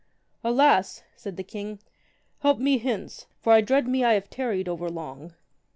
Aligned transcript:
Alas, 0.43 1.03
said 1.15 1.37
the 1.37 1.43
king, 1.43 1.77
help 2.39 2.57
me 2.57 2.79
hence, 2.79 3.27
for 3.39 3.53
I 3.53 3.61
dread 3.61 3.87
me 3.87 4.03
I 4.03 4.13
have 4.13 4.31
tarried 4.31 4.67
over 4.67 4.89
long. 4.89 5.35